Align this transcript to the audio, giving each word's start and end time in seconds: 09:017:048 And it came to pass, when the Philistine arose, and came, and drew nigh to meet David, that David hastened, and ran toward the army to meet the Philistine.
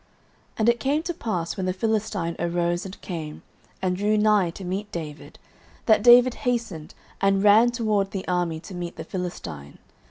09:017:048 0.53 0.53
And 0.61 0.69
it 0.69 0.79
came 0.79 1.03
to 1.03 1.13
pass, 1.13 1.55
when 1.55 1.65
the 1.67 1.73
Philistine 1.73 2.35
arose, 2.39 2.85
and 2.85 2.99
came, 3.01 3.43
and 3.83 3.95
drew 3.95 4.17
nigh 4.17 4.49
to 4.49 4.63
meet 4.63 4.91
David, 4.91 5.37
that 5.85 6.01
David 6.01 6.33
hastened, 6.41 6.95
and 7.21 7.43
ran 7.43 7.69
toward 7.69 8.09
the 8.09 8.27
army 8.27 8.59
to 8.61 8.73
meet 8.73 8.95
the 8.95 9.03
Philistine. 9.03 9.77